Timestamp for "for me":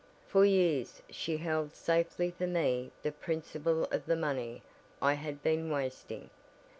2.31-2.89